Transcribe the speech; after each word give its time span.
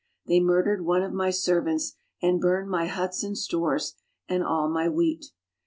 They 0.25 0.39
murdered 0.39 0.83
one 0.83 1.03
of 1.03 1.13
my 1.13 1.29
servants 1.29 1.93
and 2.23 2.41
burned 2.41 2.67
my 2.71 2.87
huts 2.87 3.21
and 3.21 3.37
stores, 3.37 3.93
and 4.27 4.43
all 4.43 4.67
my 4.67 4.89
wheat. 4.89 5.27